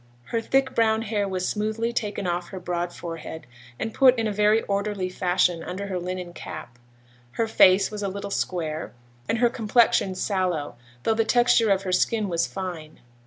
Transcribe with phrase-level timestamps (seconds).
[0.29, 3.45] Her thick brown hair was smoothly taken off her broad forehead,
[3.77, 6.79] and put in a very orderly fashion, under her linen cap;
[7.33, 8.93] her face was a little square,
[9.29, 12.99] and her complexion sallow, though the texture of her skin was fine.